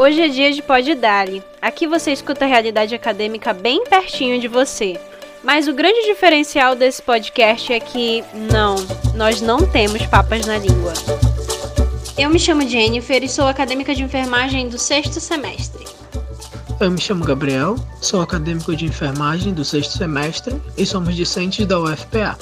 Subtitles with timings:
[0.00, 1.42] Hoje é dia de Pode Dali.
[1.60, 4.98] Aqui você escuta a realidade acadêmica bem pertinho de você.
[5.44, 8.76] Mas o grande diferencial desse podcast é que, não,
[9.14, 10.94] nós não temos papas na língua.
[12.16, 15.84] Eu me chamo Jennifer e sou acadêmica de enfermagem do sexto semestre.
[16.80, 21.78] Eu me chamo Gabriel, sou acadêmico de enfermagem do sexto semestre e somos discentes da
[21.78, 22.38] UFPA.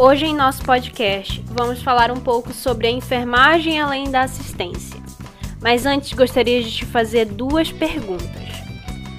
[0.00, 5.02] Hoje em nosso podcast vamos falar um pouco sobre a enfermagem além da assistência.
[5.60, 8.30] Mas antes gostaria de te fazer duas perguntas.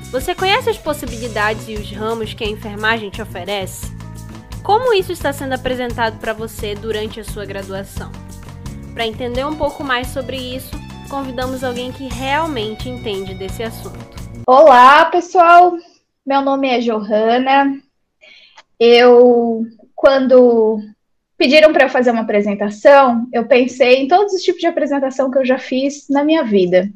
[0.09, 3.93] Você conhece as possibilidades e os ramos que a enfermagem te oferece?
[4.63, 8.09] Como isso está sendo apresentado para você durante a sua graduação?
[8.93, 10.71] Para entender um pouco mais sobre isso,
[11.09, 14.15] convidamos alguém que realmente entende desse assunto.
[14.47, 15.73] Olá, pessoal.
[16.25, 17.81] Meu nome é Johanna.
[18.79, 19.65] Eu
[19.99, 20.79] quando
[21.37, 25.37] pediram para eu fazer uma apresentação, eu pensei em todos os tipos de apresentação que
[25.37, 26.89] eu já fiz na minha vida.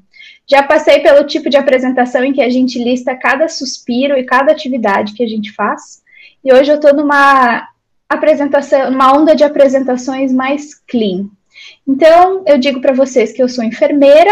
[0.50, 4.54] Já passei pelo tipo de apresentação em que a gente lista cada suspiro e cada
[4.54, 6.02] atividade que a gente faz.
[6.46, 7.68] E hoje eu estou numa
[8.08, 11.26] apresentação, numa onda de apresentações mais clean.
[11.86, 14.32] Então, eu digo para vocês que eu sou enfermeira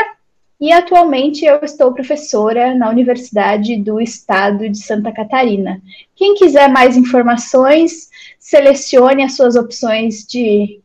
[0.62, 5.82] e atualmente eu estou professora na Universidade do Estado de Santa Catarina.
[6.16, 10.80] Quem quiser mais informações, selecione as suas opções de,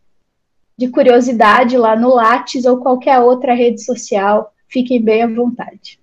[0.78, 4.50] de curiosidade lá no Lattes ou qualquer outra rede social.
[4.66, 6.00] Fiquem bem à vontade.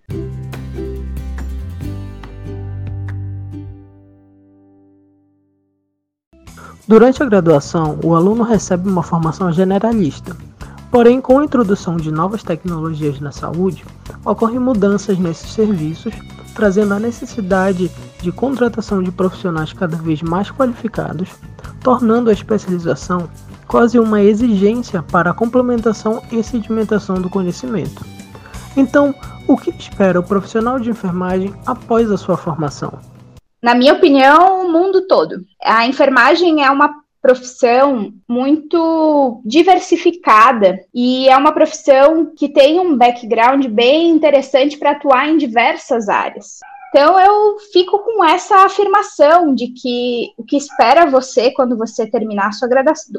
[6.88, 10.38] Durante a graduação, o aluno recebe uma formação generalista.
[10.94, 13.84] Porém, com a introdução de novas tecnologias na saúde,
[14.24, 16.14] ocorrem mudanças nesses serviços,
[16.54, 17.90] trazendo a necessidade
[18.22, 21.30] de contratação de profissionais cada vez mais qualificados,
[21.82, 23.28] tornando a especialização
[23.68, 28.06] quase uma exigência para a complementação e sedimentação do conhecimento.
[28.78, 29.16] Então,
[29.48, 33.00] o que espera o profissional de enfermagem após a sua formação?
[33.64, 35.38] Na minha opinião, o mundo todo.
[35.64, 43.66] A enfermagem é uma profissão muito diversificada e é uma profissão que tem um background
[43.68, 46.60] bem interessante para atuar em diversas áreas.
[46.94, 52.50] Então eu fico com essa afirmação de que o que espera você quando você terminar
[52.50, 52.70] a sua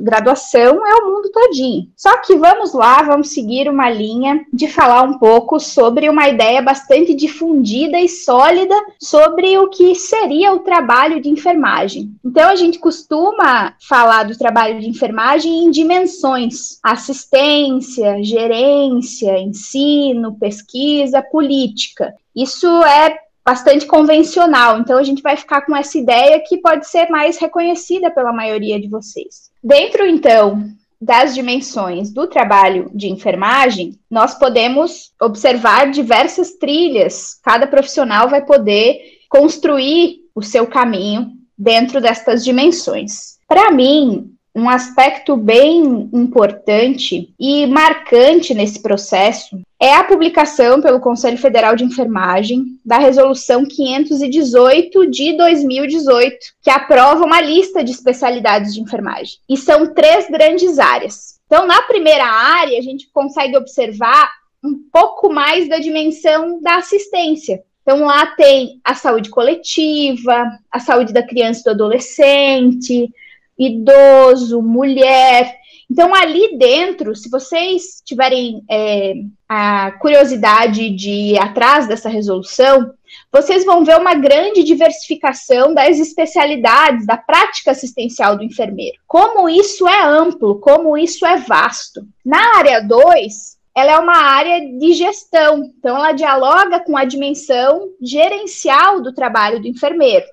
[0.00, 1.88] graduação é o mundo todinho.
[1.96, 6.62] Só que vamos lá, vamos seguir uma linha de falar um pouco sobre uma ideia
[6.62, 12.14] bastante difundida e sólida sobre o que seria o trabalho de enfermagem.
[12.24, 21.20] Então a gente costuma falar do trabalho de enfermagem em dimensões: assistência, gerência, ensino, pesquisa,
[21.20, 22.14] política.
[22.36, 24.78] Isso é bastante convencional.
[24.78, 28.80] Então a gente vai ficar com essa ideia que pode ser mais reconhecida pela maioria
[28.80, 29.50] de vocês.
[29.62, 37.38] Dentro então das dimensões do trabalho de enfermagem, nós podemos observar diversas trilhas.
[37.42, 43.38] Cada profissional vai poder construir o seu caminho dentro destas dimensões.
[43.46, 51.36] Para mim, um aspecto bem importante e marcante nesse processo é a publicação pelo Conselho
[51.36, 58.80] Federal de Enfermagem da Resolução 518 de 2018, que aprova uma lista de especialidades de
[58.80, 59.38] enfermagem.
[59.48, 61.40] E são três grandes áreas.
[61.46, 64.30] Então, na primeira área, a gente consegue observar
[64.62, 67.62] um pouco mais da dimensão da assistência.
[67.82, 73.12] Então, lá tem a saúde coletiva, a saúde da criança e do adolescente,
[73.58, 75.54] idoso, mulher.
[75.90, 79.14] Então, ali dentro, se vocês tiverem é,
[79.48, 82.92] a curiosidade de ir atrás dessa resolução,
[83.32, 88.96] vocês vão ver uma grande diversificação das especialidades da prática assistencial do enfermeiro.
[89.06, 92.06] Como isso é amplo, como isso é vasto.
[92.24, 97.90] Na área 2, ela é uma área de gestão, então ela dialoga com a dimensão
[98.00, 100.26] gerencial do trabalho do enfermeiro.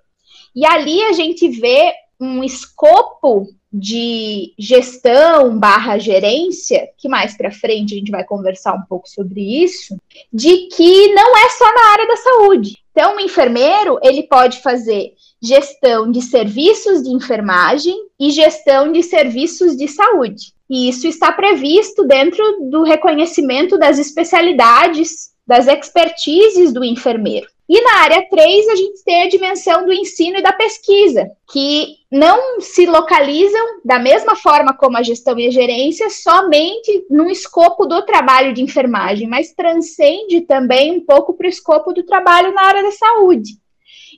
[0.55, 7.95] E ali a gente vê um escopo de gestão barra gerência, que mais para frente
[7.95, 9.97] a gente vai conversar um pouco sobre isso,
[10.31, 12.77] de que não é só na área da saúde.
[12.91, 19.75] Então, o enfermeiro, ele pode fazer gestão de serviços de enfermagem e gestão de serviços
[19.75, 20.53] de saúde.
[20.69, 27.47] E isso está previsto dentro do reconhecimento das especialidades, das expertises do enfermeiro.
[27.73, 31.95] E na área 3, a gente tem a dimensão do ensino e da pesquisa, que
[32.11, 37.85] não se localizam da mesma forma como a gestão e a gerência somente no escopo
[37.85, 42.61] do trabalho de enfermagem, mas transcende também um pouco para o escopo do trabalho na
[42.61, 43.53] área da saúde.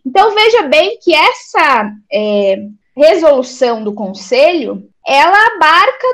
[0.03, 2.57] Então, veja bem que essa é,
[2.97, 6.07] resolução do conselho, ela abarca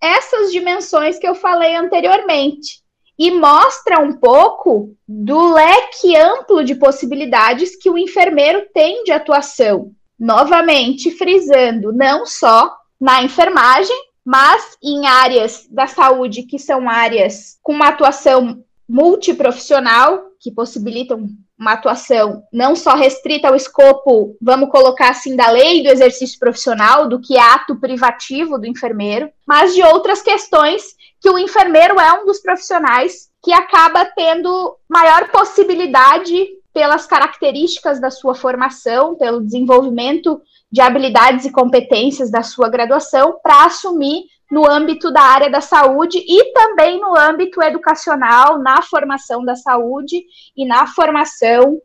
[0.00, 2.85] essas dimensões que eu falei anteriormente
[3.18, 9.92] e mostra um pouco do leque amplo de possibilidades que o enfermeiro tem de atuação.
[10.18, 17.72] Novamente, frisando, não só na enfermagem, mas em áreas da saúde que são áreas com
[17.72, 21.28] uma atuação multiprofissional, que possibilitam
[21.58, 27.08] uma atuação não só restrita ao escopo, vamos colocar assim, da lei do exercício profissional,
[27.08, 30.95] do que é ato privativo do enfermeiro, mas de outras questões
[31.26, 38.12] que o enfermeiro é um dos profissionais que acaba tendo maior possibilidade pelas características da
[38.12, 40.40] sua formação, pelo desenvolvimento
[40.70, 46.18] de habilidades e competências da sua graduação para assumir no âmbito da área da saúde
[46.18, 50.22] e também no âmbito educacional, na formação da saúde
[50.56, 51.80] e na formação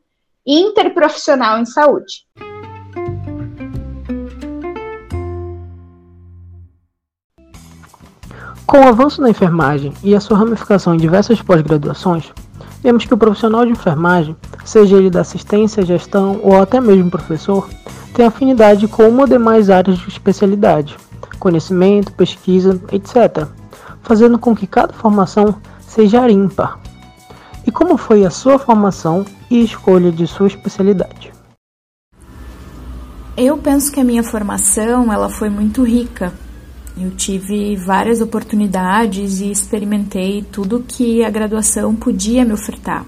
[0.45, 2.27] interprofissional em saúde.
[8.71, 12.31] Com o avanço da enfermagem e a sua ramificação em diversas pós-graduações,
[12.81, 14.33] vemos que o profissional de enfermagem,
[14.63, 17.67] seja ele da assistência, gestão ou até mesmo professor,
[18.13, 20.95] tem afinidade com uma ou demais áreas de especialidade,
[21.37, 23.45] conhecimento, pesquisa, etc.,
[24.03, 26.79] fazendo com que cada formação seja ímpar.
[27.67, 31.33] E como foi a sua formação e escolha de sua especialidade?
[33.35, 36.31] Eu penso que a minha formação ela foi muito rica.
[36.99, 43.05] Eu tive várias oportunidades e experimentei tudo que a graduação podia me ofertar.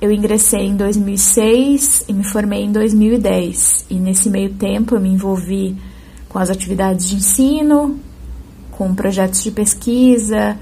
[0.00, 3.86] Eu ingressei em 2006 e me formei em 2010.
[3.88, 5.76] E nesse meio tempo eu me envolvi
[6.28, 7.98] com as atividades de ensino,
[8.72, 10.58] com projetos de pesquisa,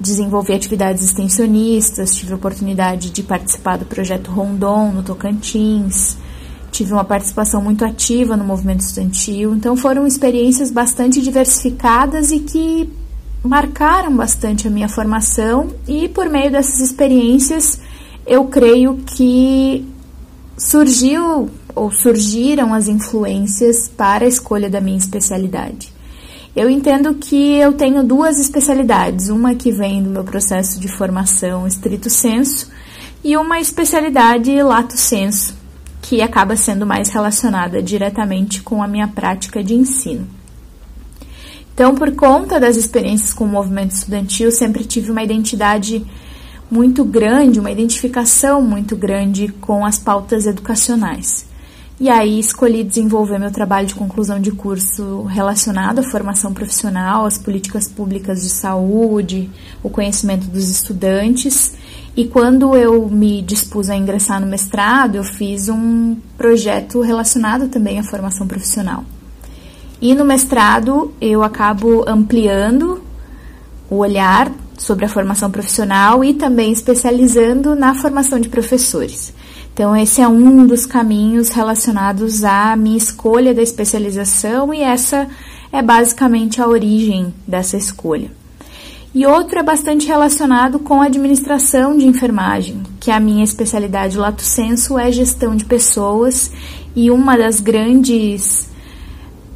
[0.00, 6.16] desenvolvi atividades extensionistas, tive a oportunidade de participar do projeto Rondon no Tocantins,
[6.70, 12.90] tive uma participação muito ativa no movimento estudantil, então foram experiências bastante diversificadas e que
[13.42, 15.68] marcaram bastante a minha formação.
[15.86, 17.80] E por meio dessas experiências
[18.26, 19.86] eu creio que
[20.56, 25.92] surgiu ou surgiram as influências para a escolha da minha especialidade.
[26.54, 31.66] Eu entendo que eu tenho duas especialidades, uma que vem do meu processo de formação
[31.66, 32.68] estrito senso
[33.22, 35.56] e uma especialidade lato senso,
[36.08, 40.26] que acaba sendo mais relacionada diretamente com a minha prática de ensino.
[41.74, 46.02] Então, por conta das experiências com o movimento estudantil, sempre tive uma identidade
[46.70, 51.46] muito grande, uma identificação muito grande com as pautas educacionais.
[52.00, 57.36] E aí escolhi desenvolver meu trabalho de conclusão de curso relacionado à formação profissional, às
[57.36, 59.50] políticas públicas de saúde,
[59.82, 61.74] o conhecimento dos estudantes.
[62.18, 68.00] E quando eu me dispus a ingressar no mestrado, eu fiz um projeto relacionado também
[68.00, 69.04] à formação profissional.
[70.02, 73.00] E no mestrado eu acabo ampliando
[73.88, 79.32] o olhar sobre a formação profissional e também especializando na formação de professores.
[79.72, 85.28] Então, esse é um dos caminhos relacionados à minha escolha da especialização e essa
[85.70, 88.37] é basicamente a origem dessa escolha.
[89.14, 94.42] E outro é bastante relacionado com a administração de enfermagem, que a minha especialidade lato
[94.42, 96.52] senso é gestão de pessoas
[96.94, 98.68] e uma das grandes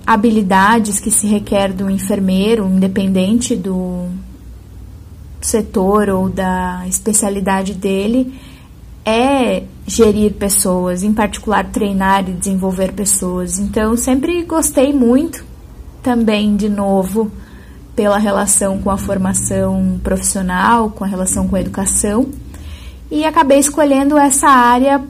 [0.06, 4.08] habilidades que se requer do enfermeiro, independente do,
[5.44, 8.32] setor ou da especialidade dele
[9.04, 13.58] é gerir pessoas, em particular treinar e desenvolver pessoas.
[13.58, 15.44] Então, sempre gostei muito
[16.02, 17.30] também, de novo,
[17.94, 22.28] pela relação com a formação profissional, com a relação com a educação,
[23.10, 25.02] e acabei escolhendo essa área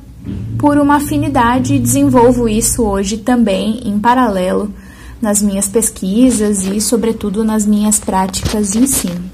[0.59, 4.73] por uma afinidade e desenvolvo isso hoje também em paralelo
[5.21, 9.31] nas minhas pesquisas e, sobretudo, nas minhas práticas de ensino.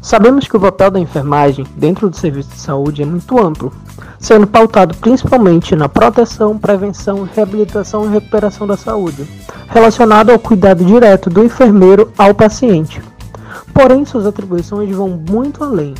[0.00, 3.72] Sabemos que o papel da enfermagem dentro do serviço de saúde é muito amplo,
[4.24, 9.28] sendo pautado principalmente na proteção, prevenção, reabilitação e recuperação da saúde,
[9.68, 13.02] relacionado ao cuidado direto do enfermeiro ao paciente.
[13.74, 15.94] Porém, suas atribuições vão muito além.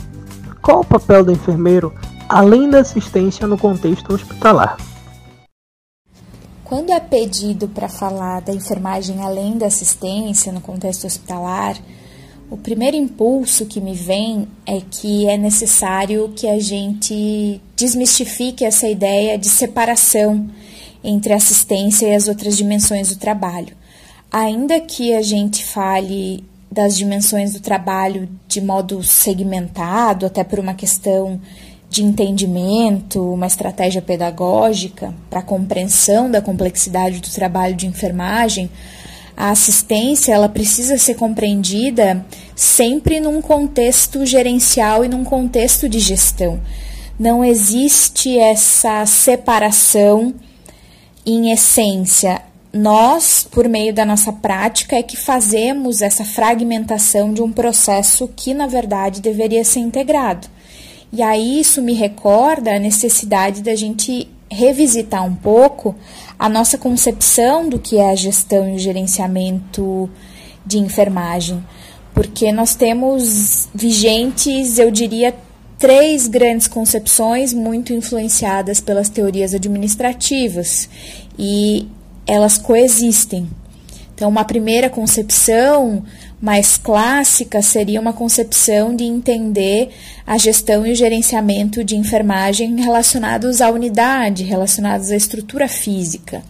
[0.62, 1.92] Qual o papel do enfermeiro
[2.26, 4.78] além da assistência no contexto hospitalar?
[6.64, 11.76] Quando é pedido para falar da enfermagem além da assistência no contexto hospitalar,
[12.54, 18.87] o primeiro impulso que me vem é que é necessário que a gente desmistifique essa
[18.87, 20.49] ideia de separação
[21.02, 23.76] entre a assistência e as outras dimensões do trabalho.
[24.30, 30.75] Ainda que a gente fale das dimensões do trabalho de modo segmentado, até por uma
[30.75, 31.40] questão
[31.90, 38.70] de entendimento, uma estratégia pedagógica para compreensão da complexidade do trabalho de enfermagem,
[39.36, 42.24] a assistência ela precisa ser compreendida
[42.54, 46.60] sempre num contexto gerencial e num contexto de gestão.
[47.18, 50.34] Não existe essa separação
[51.26, 52.42] em essência.
[52.72, 58.52] Nós, por meio da nossa prática, é que fazemos essa fragmentação de um processo que,
[58.52, 60.48] na verdade, deveria ser integrado.
[61.12, 65.94] E aí isso me recorda a necessidade da gente revisitar um pouco
[66.44, 70.10] a nossa concepção do que é a gestão e o gerenciamento
[70.66, 71.64] de enfermagem,
[72.12, 75.34] porque nós temos vigentes, eu diria,
[75.78, 80.86] três grandes concepções muito influenciadas pelas teorias administrativas
[81.38, 81.88] e
[82.26, 83.48] elas coexistem.
[84.14, 86.04] Então, uma primeira concepção
[86.44, 89.88] mais clássica seria uma concepção de entender
[90.26, 96.42] a gestão e o gerenciamento de enfermagem relacionados à unidade, relacionados à estrutura física.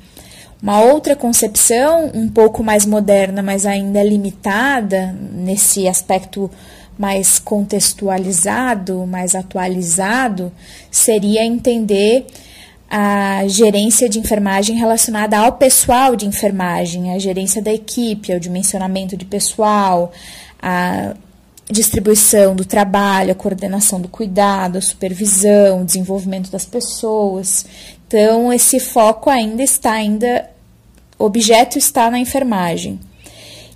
[0.60, 6.50] Uma outra concepção, um pouco mais moderna, mas ainda limitada nesse aspecto
[6.98, 10.50] mais contextualizado, mais atualizado,
[10.90, 12.26] seria entender
[12.96, 19.16] a gerência de enfermagem relacionada ao pessoal de enfermagem, a gerência da equipe, ao dimensionamento
[19.16, 20.12] de pessoal,
[20.62, 21.16] a
[21.68, 27.66] distribuição do trabalho, a coordenação do cuidado, a supervisão, o desenvolvimento das pessoas.
[28.06, 30.48] Então, esse foco ainda está, ainda
[31.18, 33.00] objeto está na enfermagem.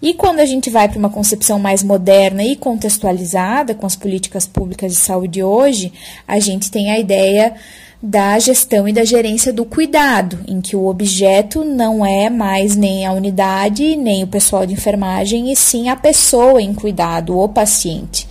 [0.00, 4.46] E quando a gente vai para uma concepção mais moderna e contextualizada com as políticas
[4.46, 5.92] públicas de saúde hoje,
[6.25, 7.56] a gente tem a ideia
[8.00, 13.04] da gestão e da gerência do cuidado, em que o objeto não é mais nem
[13.04, 18.28] a unidade, nem o pessoal de enfermagem, e sim a pessoa em cuidado, o paciente.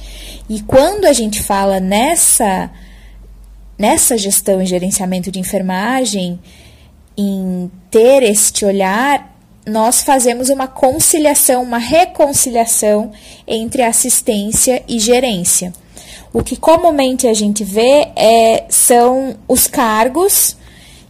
[0.50, 2.72] E quando a gente fala nessa,
[3.78, 6.40] nessa gestão e gerenciamento de enfermagem,
[7.18, 13.12] em ter este olhar, nós fazemos uma conciliação, uma reconciliação
[13.46, 15.74] entre assistência e gerência.
[16.34, 20.58] O que comumente a gente vê é, são os cargos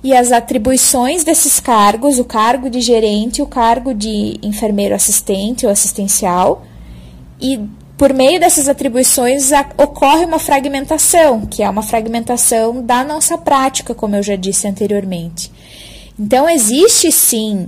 [0.03, 5.71] e as atribuições desses cargos, o cargo de gerente, o cargo de enfermeiro assistente ou
[5.71, 6.63] assistencial,
[7.41, 7.59] e
[7.97, 14.15] por meio dessas atribuições ocorre uma fragmentação, que é uma fragmentação da nossa prática, como
[14.15, 15.51] eu já disse anteriormente.
[16.19, 17.67] Então, existe sim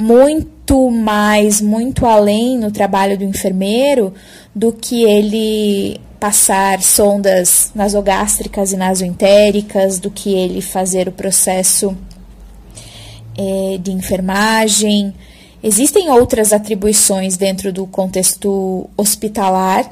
[0.00, 4.12] muito mais, muito além no trabalho do enfermeiro
[4.54, 11.96] do que ele passar sondas nasogástricas e nasoentéricas, do que ele fazer o processo
[13.36, 15.14] é, de enfermagem.
[15.62, 19.90] Existem outras atribuições dentro do contexto hospitalar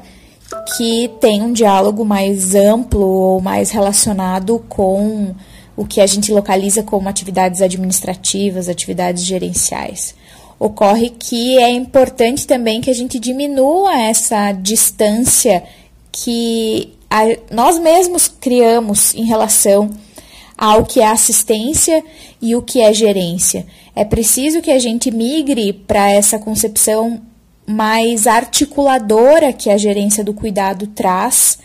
[0.75, 5.35] que tem um diálogo mais amplo ou mais relacionado com
[5.79, 10.13] o que a gente localiza como atividades administrativas, atividades gerenciais.
[10.59, 15.63] Ocorre que é importante também que a gente diminua essa distância
[16.11, 19.89] que a, nós mesmos criamos em relação
[20.57, 22.03] ao que é assistência
[22.41, 23.65] e o que é gerência.
[23.95, 27.21] É preciso que a gente migre para essa concepção
[27.65, 31.57] mais articuladora que a gerência do cuidado traz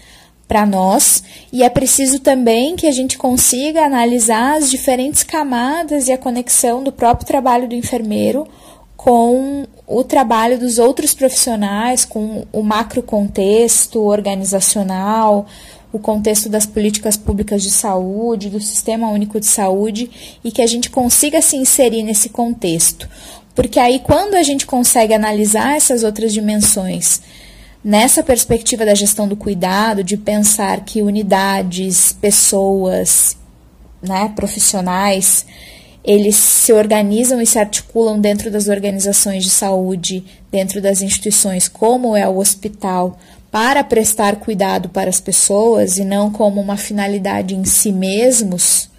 [0.47, 1.23] para nós,
[1.53, 6.83] e é preciso também que a gente consiga analisar as diferentes camadas e a conexão
[6.83, 8.47] do próprio trabalho do enfermeiro
[8.97, 15.47] com o trabalho dos outros profissionais, com o macro contexto organizacional,
[15.93, 20.11] o contexto das políticas públicas de saúde, do Sistema Único de Saúde,
[20.43, 23.09] e que a gente consiga se inserir nesse contexto.
[23.55, 27.21] Porque aí, quando a gente consegue analisar essas outras dimensões,
[27.85, 33.37] nessa perspectiva da gestão do cuidado, de pensar que unidades, pessoas,
[34.03, 35.45] né, profissionais,
[36.03, 42.17] eles se organizam e se articulam dentro das organizações de saúde, dentro das instituições, como
[42.17, 43.19] é o hospital,
[43.51, 48.91] para prestar cuidado para as pessoas e não como uma finalidade em si mesmos,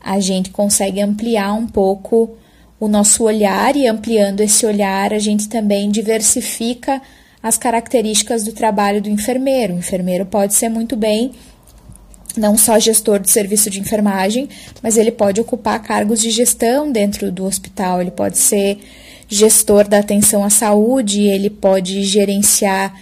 [0.00, 2.36] a gente consegue ampliar um pouco
[2.80, 7.00] o nosso olhar e ampliando esse olhar, a gente também diversifica
[7.42, 9.74] as características do trabalho do enfermeiro.
[9.74, 11.32] O enfermeiro pode ser muito bem
[12.36, 14.48] não só gestor de serviço de enfermagem,
[14.82, 18.78] mas ele pode ocupar cargos de gestão dentro do hospital, ele pode ser
[19.28, 22.94] gestor da atenção à saúde, ele pode gerenciar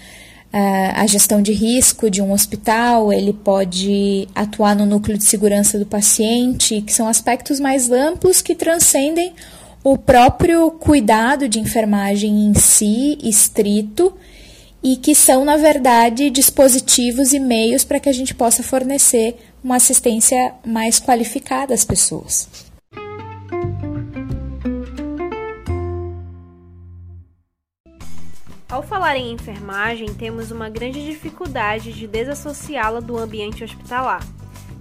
[0.53, 5.79] uh, a gestão de risco de um hospital, ele pode atuar no núcleo de segurança
[5.79, 9.33] do paciente, que são aspectos mais amplos que transcendem
[9.91, 14.13] o próprio cuidado de enfermagem em si, estrito,
[14.83, 19.77] e que são, na verdade, dispositivos e meios para que a gente possa fornecer uma
[19.77, 22.69] assistência mais qualificada às pessoas.
[28.69, 34.21] Ao falar em enfermagem, temos uma grande dificuldade de desassociá-la do ambiente hospitalar.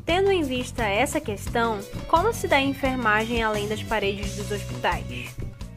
[0.08, 5.36] Tendo em vista essa questão, como se dá a enfermagem além das paredes dos hospitais?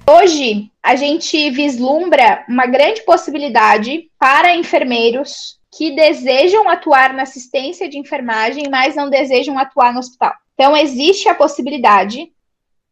[0.08, 7.98] Hoje, a gente vislumbra uma grande possibilidade para enfermeiros que desejam atuar na assistência de
[7.98, 10.32] enfermagem, mas não desejam atuar no hospital.
[10.54, 12.32] Então, existe a possibilidade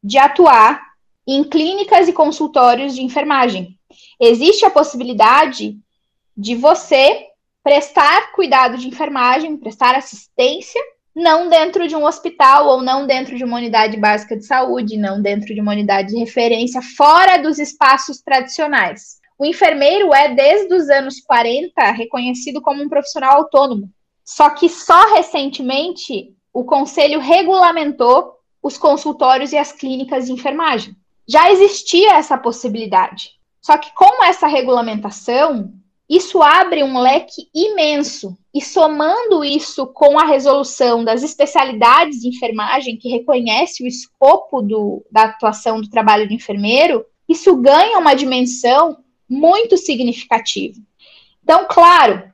[0.02, 0.82] de atuar
[1.24, 3.78] em clínicas e consultórios de enfermagem.
[4.20, 5.78] Existe a possibilidade
[6.36, 7.26] de você
[7.62, 10.82] prestar cuidado de enfermagem, prestar assistência
[11.18, 15.20] não dentro de um hospital ou não dentro de uma unidade básica de saúde, não
[15.20, 19.18] dentro de uma unidade de referência, fora dos espaços tradicionais.
[19.36, 23.90] O enfermeiro é, desde os anos 40, reconhecido como um profissional autônomo.
[24.24, 30.94] Só que só recentemente o Conselho regulamentou os consultórios e as clínicas de enfermagem.
[31.26, 33.32] Já existia essa possibilidade.
[33.60, 35.72] Só que com essa regulamentação,
[36.08, 38.38] isso abre um leque imenso.
[38.58, 45.06] E somando isso com a resolução das especialidades de enfermagem, que reconhece o escopo do,
[45.12, 48.98] da atuação do trabalho de enfermeiro, isso ganha uma dimensão
[49.30, 50.74] muito significativa.
[51.40, 52.32] Então, claro,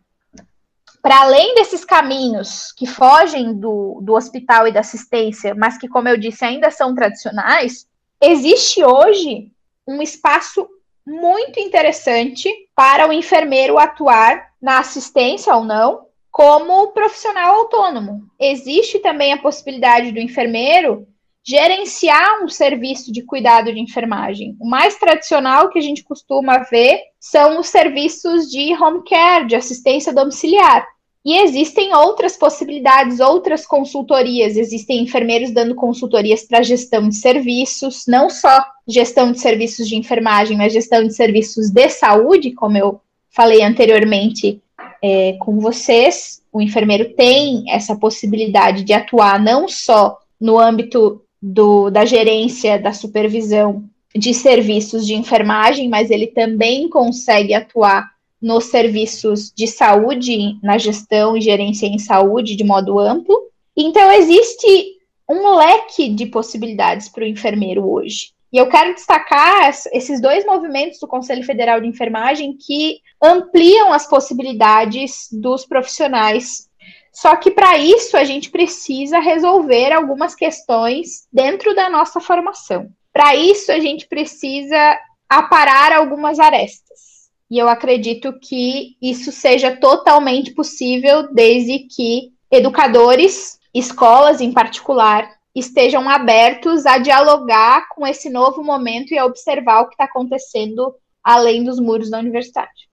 [1.02, 6.08] para além desses caminhos que fogem do, do hospital e da assistência, mas que, como
[6.08, 7.86] eu disse, ainda são tradicionais,
[8.18, 9.52] existe hoje
[9.86, 10.66] um espaço
[11.06, 16.03] muito interessante para o enfermeiro atuar na assistência ou não
[16.34, 18.24] como profissional autônomo.
[18.40, 21.06] Existe também a possibilidade do enfermeiro
[21.46, 24.56] gerenciar um serviço de cuidado de enfermagem.
[24.58, 29.54] O mais tradicional que a gente costuma ver são os serviços de home care, de
[29.54, 30.84] assistência domiciliar.
[31.24, 34.56] E existem outras possibilidades, outras consultorias.
[34.56, 40.56] Existem enfermeiros dando consultorias para gestão de serviços, não só gestão de serviços de enfermagem,
[40.56, 44.60] mas gestão de serviços de saúde, como eu falei anteriormente
[45.04, 46.40] é, com vocês.
[46.50, 52.94] O enfermeiro tem essa possibilidade de atuar não só no âmbito do, da gerência, da
[52.94, 53.84] supervisão
[54.16, 61.36] de serviços de enfermagem, mas ele também consegue atuar nos serviços de saúde, na gestão
[61.36, 63.36] e gerência em saúde de modo amplo.
[63.76, 64.94] Então, existe
[65.28, 68.33] um leque de possibilidades para o enfermeiro hoje.
[68.54, 74.06] E eu quero destacar esses dois movimentos do Conselho Federal de Enfermagem que ampliam as
[74.08, 76.68] possibilidades dos profissionais.
[77.12, 82.88] Só que para isso a gente precisa resolver algumas questões dentro da nossa formação.
[83.12, 87.28] Para isso a gente precisa aparar algumas arestas.
[87.50, 96.08] E eu acredito que isso seja totalmente possível desde que educadores, escolas em particular, estejam
[96.08, 101.64] abertos a dialogar com esse novo momento e a observar o que está acontecendo além
[101.64, 102.88] dos muros da universidade.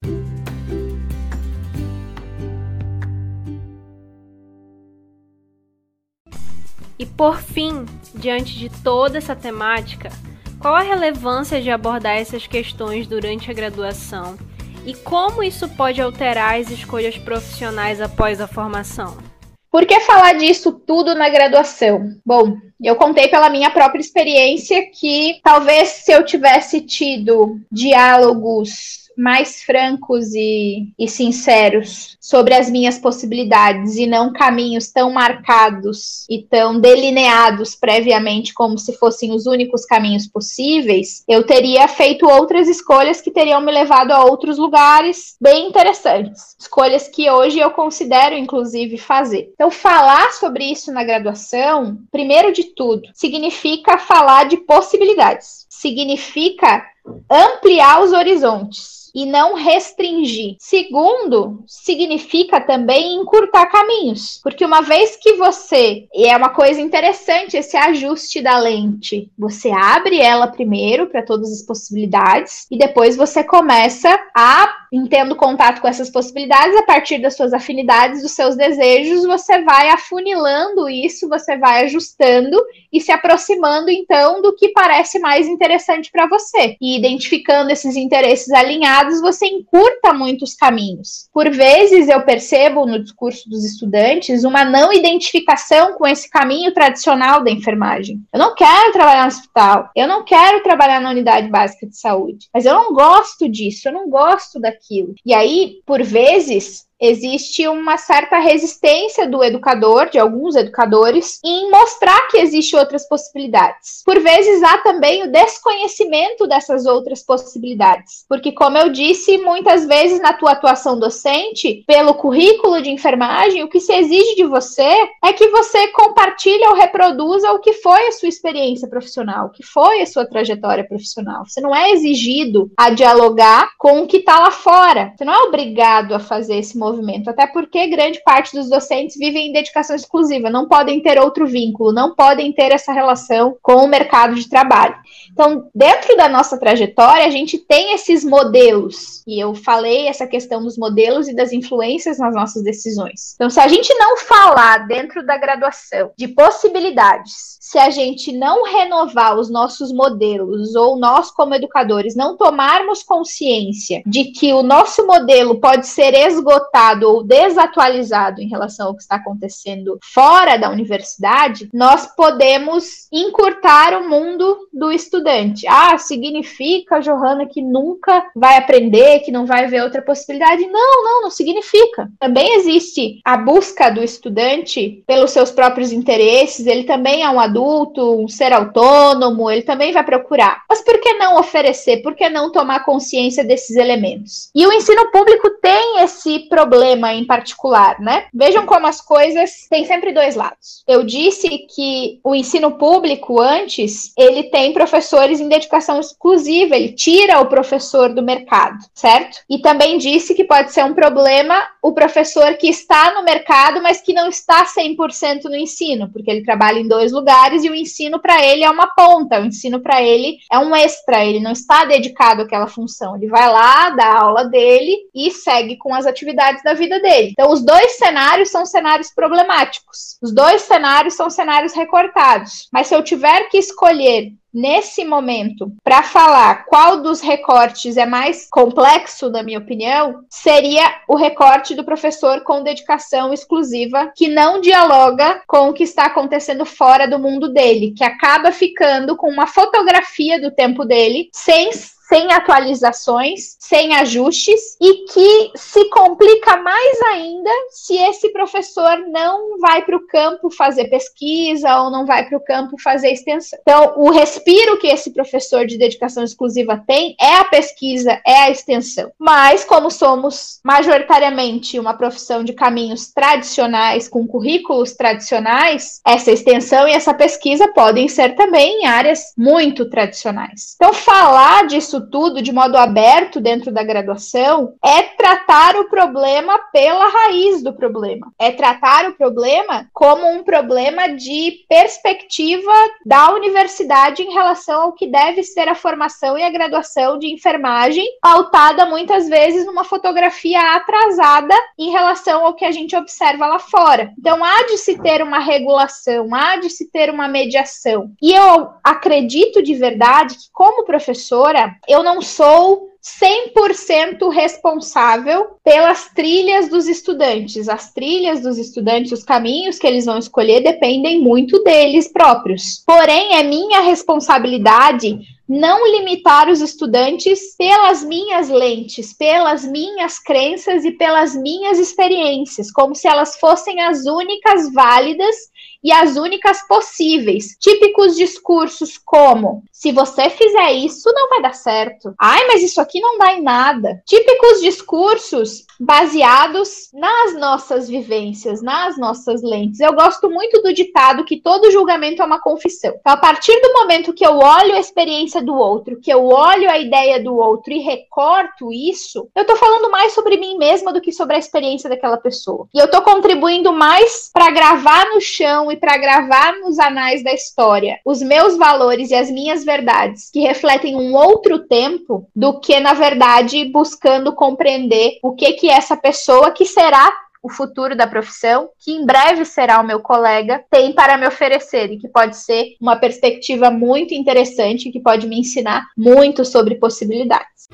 [6.98, 10.12] E por fim, diante de toda essa temática,
[10.60, 14.38] qual a relevância de abordar essas questões durante a graduação
[14.86, 19.31] e como isso pode alterar as escolhas profissionais após a formação?
[19.72, 22.14] Por que falar disso tudo na graduação?
[22.26, 29.64] Bom, eu contei pela minha própria experiência que talvez se eu tivesse tido diálogos mais
[29.64, 36.80] francos e, e sinceros sobre as minhas possibilidades e não caminhos tão marcados e tão
[36.80, 43.32] delineados previamente como se fossem os únicos caminhos possíveis, eu teria feito outras escolhas que
[43.32, 46.56] teriam me levado a outros lugares bem interessantes.
[46.60, 49.52] Escolhas que hoje eu considero, inclusive, fazer.
[49.54, 55.66] Então, falar sobre isso na graduação, primeiro de tudo, significa falar de possibilidades.
[55.70, 56.86] Significa
[57.30, 60.56] ampliar os horizontes e não restringir.
[60.60, 67.58] Segundo, significa também encurtar caminhos, porque uma vez que você, e é uma coisa interessante
[67.58, 73.44] esse ajuste da lente, você abre ela primeiro para todas as possibilidades e depois você
[73.44, 79.26] começa a tendo contato com essas possibilidades a partir das suas afinidades, dos seus desejos,
[79.26, 85.48] você vai afunilando isso, você vai ajustando e se aproximando então do que parece mais
[85.48, 91.28] interessante para você e identificando esses interesses alinhados você encurta muitos caminhos.
[91.34, 97.44] Por vezes eu percebo no discurso dos estudantes uma não identificação com esse caminho tradicional
[97.44, 98.22] da enfermagem.
[98.34, 102.48] Eu não quero trabalhar no hospital, eu não quero trabalhar na unidade básica de saúde,
[102.54, 105.14] mas eu não gosto disso, eu não gosto daquilo daquilo.
[105.26, 112.28] E aí, por vezes, existe uma certa resistência do educador, de alguns educadores, em mostrar
[112.28, 114.04] que existe outras possibilidades.
[114.06, 120.22] Por vezes há também o desconhecimento dessas outras possibilidades, porque como eu disse, muitas vezes
[120.22, 125.34] na tua atuação docente, pelo currículo de enfermagem, o que se exige de você é
[125.34, 130.02] que você compartilhe ou reproduza o que foi a sua experiência profissional, o que foi
[130.02, 131.46] a sua trajetória profissional.
[131.48, 135.14] Você não é exigido a dialogar com o que está lá fora.
[135.16, 139.18] Você não é obrigado a fazer esse movimento movimento, até porque grande parte dos docentes
[139.18, 143.76] vivem em dedicação exclusiva, não podem ter outro vínculo, não podem ter essa relação com
[143.76, 144.96] o mercado de trabalho.
[145.32, 150.62] Então, dentro da nossa trajetória, a gente tem esses modelos, e eu falei essa questão
[150.62, 153.34] dos modelos e das influências nas nossas decisões.
[153.36, 158.64] Então, se a gente não falar dentro da graduação de possibilidades, se a gente não
[158.64, 165.08] renovar os nossos modelos, ou nós, como educadores, não tomarmos consciência de que o nosso
[165.08, 171.70] modelo pode ser esgotado ou desatualizado em relação ao que está acontecendo fora da universidade,
[171.74, 175.68] nós podemos encurtar o mundo do estudante.
[175.68, 180.66] Ah, significa, Johanna, que nunca vai aprender, que não vai ver outra possibilidade?
[180.68, 182.10] Não, não, não significa.
[182.20, 188.02] Também existe a busca do estudante pelos seus próprios interesses, ele também é um adulto
[188.22, 190.64] um ser autônomo, ele também vai procurar.
[190.70, 191.98] Mas por que não oferecer?
[191.98, 194.50] Por que não tomar consciência desses elementos?
[194.56, 198.26] E o ensino público tem esse problema em particular, né?
[198.34, 200.84] Vejam como as coisas têm sempre dois lados.
[200.88, 207.40] Eu disse que o ensino público antes, ele tem professores em dedicação exclusiva, ele tira
[207.40, 209.40] o professor do mercado, certo?
[209.50, 214.02] E também disse que pode ser um problema o professor que está no mercado, mas
[214.02, 218.20] que não está 100% no ensino, porque ele trabalha em dois lugares e o ensino
[218.20, 221.86] para ele é uma ponta, o ensino para ele é um extra, ele não está
[221.86, 223.16] dedicado àquela função.
[223.16, 227.30] Ele vai lá, dá a aula dele e segue com as atividades da vida dele.
[227.32, 230.18] Então, os dois cenários são cenários problemáticos.
[230.22, 232.68] Os dois cenários são cenários recortados.
[232.72, 238.48] Mas se eu tiver que escolher nesse momento, para falar qual dos recortes é mais
[238.50, 245.42] complexo, na minha opinião, seria o recorte do professor com dedicação exclusiva, que não dialoga
[245.48, 250.40] com o que está acontecendo fora do mundo dele, que acaba ficando com uma fotografia
[250.40, 251.72] do tempo dele, sem
[252.12, 259.86] sem atualizações, sem ajustes e que se complica mais ainda se esse professor não vai
[259.86, 263.58] para o campo fazer pesquisa ou não vai para o campo fazer extensão.
[263.62, 268.52] Então, o respiro que esse professor de dedicação exclusiva tem é a pesquisa, é a
[268.52, 269.10] extensão.
[269.18, 276.92] Mas, como somos majoritariamente uma profissão de caminhos tradicionais, com currículos tradicionais, essa extensão e
[276.92, 280.76] essa pesquisa podem ser também áreas muito tradicionais.
[280.76, 287.08] Então, falar disso tudo de modo aberto dentro da graduação é tratar o problema pela
[287.08, 288.32] raiz do problema.
[288.40, 292.72] É tratar o problema como um problema de perspectiva
[293.06, 298.06] da universidade em relação ao que deve ser a formação e a graduação de enfermagem,
[298.22, 304.14] pautada muitas vezes numa fotografia atrasada em relação ao que a gente observa lá fora.
[304.18, 308.12] Então, há de se ter uma regulação, há de se ter uma mediação.
[308.22, 316.70] E eu acredito de verdade que, como professora, eu não sou 100% responsável pelas trilhas
[316.70, 317.68] dos estudantes.
[317.68, 322.84] As trilhas dos estudantes, os caminhos que eles vão escolher dependem muito deles próprios.
[322.86, 330.92] Porém, é minha responsabilidade não limitar os estudantes pelas minhas lentes, pelas minhas crenças e
[330.92, 335.36] pelas minhas experiências, como se elas fossem as únicas válidas
[335.84, 337.56] e as únicas possíveis.
[337.60, 342.14] Típicos discursos como: se você fizer isso, não vai dar certo.
[342.20, 344.02] Ai, mas isso aqui não dá em nada.
[344.06, 349.80] Típicos discursos baseados nas nossas vivências, nas nossas lentes.
[349.80, 352.94] Eu gosto muito do ditado que todo julgamento é uma confissão.
[353.00, 356.70] Então, a partir do momento que eu olho a experiência do outro, que eu olho
[356.70, 361.02] a ideia do outro e recorto isso, eu tô falando mais sobre mim mesma do
[361.02, 362.68] que sobre a experiência daquela pessoa.
[362.74, 367.34] E eu tô contribuindo mais para gravar no chão e para gravar nos anais da
[367.34, 372.80] história os meus valores e as minhas verdades, que refletem um outro tempo, do que,
[372.80, 377.12] na verdade, buscando compreender o que, que essa pessoa, que será
[377.44, 381.92] o futuro da profissão, que em breve será o meu colega, tem para me oferecer
[381.92, 387.68] e que pode ser uma perspectiva muito interessante que pode me ensinar muito sobre possibilidades.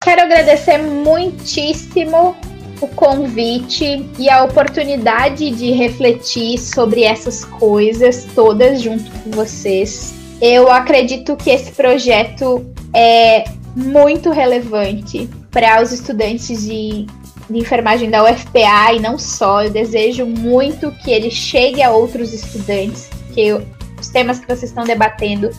[0.00, 2.36] Quero agradecer muitíssimo
[2.80, 10.14] o convite e a oportunidade de refletir sobre essas coisas todas junto com vocês.
[10.40, 12.64] Eu acredito que esse projeto
[12.94, 17.06] é muito relevante para os estudantes de,
[17.50, 19.64] de enfermagem da UFPA e não só.
[19.64, 24.84] Eu desejo muito que ele chegue a outros estudantes, que os temas que vocês estão
[24.84, 25.50] debatendo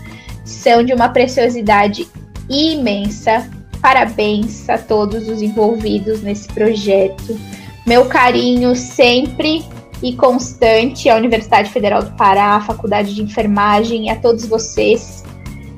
[0.46, 2.08] são de uma preciosidade
[2.50, 3.50] imensa.
[3.82, 7.40] Parabéns a todos os envolvidos nesse projeto.
[7.86, 9.64] Meu carinho sempre
[10.04, 15.24] e constante à Universidade Federal do Pará, à Faculdade de Enfermagem e a todos vocês,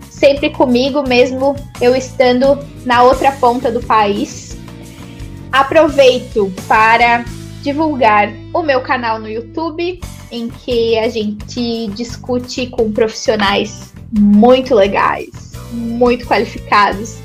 [0.10, 4.58] sempre comigo, mesmo eu estando na outra ponta do país.
[5.52, 7.24] Aproveito para
[7.62, 10.00] divulgar o meu canal no YouTube,
[10.32, 17.20] em que a gente discute com profissionais muito legais, muito qualificados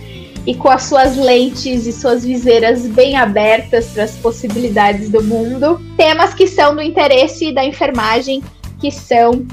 [0.46, 5.80] e com as suas lentes e suas viseiras bem abertas para as possibilidades do mundo.
[5.96, 8.42] Temas que são do interesse da enfermagem,
[8.80, 9.44] que são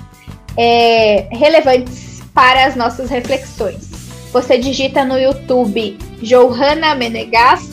[0.56, 3.90] é, relevantes para as nossas reflexões.
[4.32, 7.70] Você digita no YouTube Johanna Menegas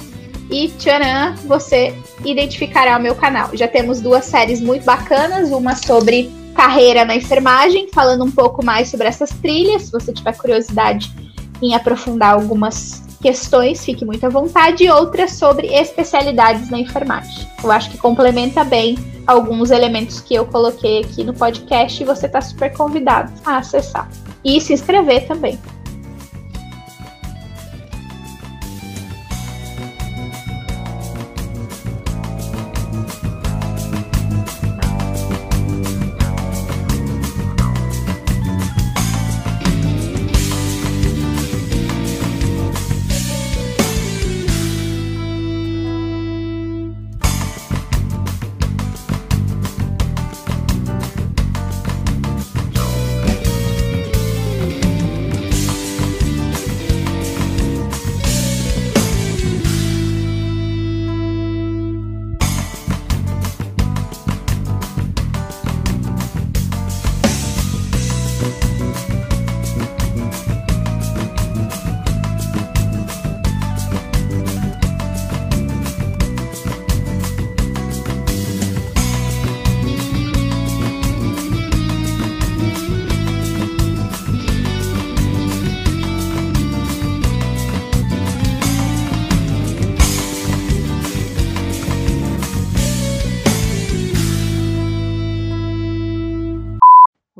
[0.50, 3.50] e tcharam, você identificará o meu canal.
[3.52, 8.88] Já temos duas séries muito bacanas, uma sobre carreira na enfermagem, falando um pouco mais
[8.88, 11.10] sobre essas trilhas, se você tiver curiosidade
[11.62, 17.46] em aprofundar algumas questões, fique muito à vontade, e outras sobre especialidades na enfermagem.
[17.62, 22.26] Eu acho que complementa bem alguns elementos que eu coloquei aqui no podcast e você
[22.26, 24.08] está super convidado a acessar.
[24.44, 25.58] E se inscrever também.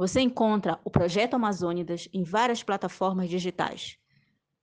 [0.01, 3.99] Você encontra o Projeto Amazônidas em várias plataformas digitais.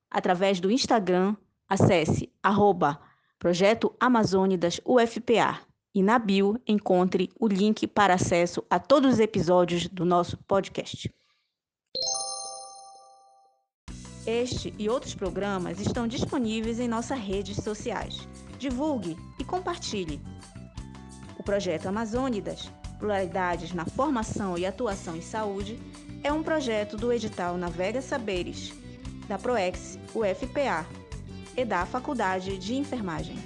[0.09, 1.35] Através do Instagram,
[1.69, 2.99] acesse arroba
[3.37, 5.59] Projeto Amazônidas UFPA
[5.93, 11.13] e na bio encontre o link para acesso a todos os episódios do nosso podcast.
[14.25, 18.27] Este e outros programas estão disponíveis em nossas redes sociais.
[18.57, 20.19] Divulgue e compartilhe.
[21.37, 25.79] O projeto Amazônidas Pluralidades na Formação e Atuação em Saúde
[26.23, 28.73] é um projeto do edital Navega Saberes,
[29.27, 30.85] da PROEX UFPA
[31.55, 33.37] e da Faculdade de Enfermagem.